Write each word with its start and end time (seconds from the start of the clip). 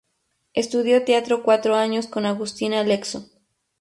Estudió 0.55 1.05
teatro 1.05 1.43
cuatro 1.43 1.75
años 1.75 2.07
con 2.07 2.25
Agustín 2.25 2.73
Alezzo. 2.73 3.29